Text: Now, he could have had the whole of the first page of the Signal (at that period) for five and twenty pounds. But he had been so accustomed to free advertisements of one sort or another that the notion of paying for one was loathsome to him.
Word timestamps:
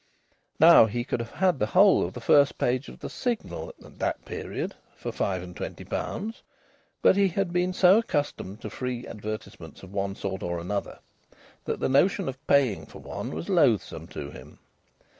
Now, 0.59 0.87
he 0.87 1.03
could 1.03 1.19
have 1.19 1.29
had 1.33 1.59
the 1.59 1.67
whole 1.67 2.03
of 2.03 2.13
the 2.15 2.19
first 2.21 2.57
page 2.57 2.89
of 2.89 2.97
the 3.01 3.07
Signal 3.07 3.71
(at 3.85 3.99
that 3.99 4.25
period) 4.25 4.73
for 4.95 5.11
five 5.11 5.43
and 5.43 5.55
twenty 5.55 5.83
pounds. 5.85 6.41
But 7.03 7.15
he 7.15 7.27
had 7.27 7.53
been 7.53 7.71
so 7.71 7.99
accustomed 7.99 8.61
to 8.61 8.71
free 8.71 9.05
advertisements 9.05 9.83
of 9.83 9.93
one 9.93 10.15
sort 10.15 10.41
or 10.41 10.57
another 10.57 10.97
that 11.65 11.79
the 11.79 11.87
notion 11.87 12.27
of 12.27 12.47
paying 12.47 12.87
for 12.87 12.97
one 12.97 13.35
was 13.35 13.47
loathsome 13.47 14.07
to 14.07 14.31
him. 14.31 14.57